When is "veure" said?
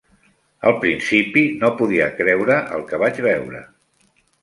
3.31-3.67